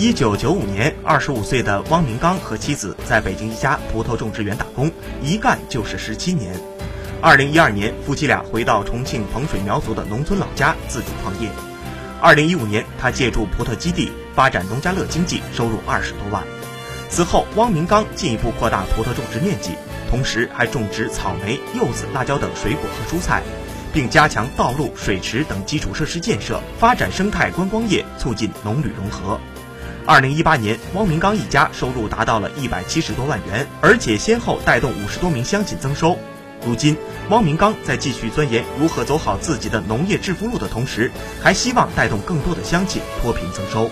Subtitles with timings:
[0.00, 4.88] 一九九五年，二十五岁的汪明刚和妻子在北京一家葡萄种植园打工，
[5.24, 6.54] 一干就是十七年。
[7.20, 11.50] 二零一二年，夫妻俩回到重庆彭水苗族的农村老家自主创业。
[12.20, 16.44] 二零一五年，他借助葡萄基地发展农家乐经济，收入二十多万。
[17.10, 19.72] 此后，汪明刚进一步扩大葡萄种植面积，
[20.08, 23.42] 同时还种植草莓、柚子、辣椒等水果和蔬菜，
[23.92, 29.40] 并加强道路、水池等基础设施建设，发展生态观光业，促进农旅融合。
[30.08, 36.16] 二零一八年，汪明刚一家收入达到了一百七十多万元，而且先后带动五十多名乡亲增收。
[36.64, 36.96] 如今，
[37.28, 43.90] 汪明刚在继续钻研如何走好自己的农业致富路的同时，还希望带动更多的乡亲脱贫增收。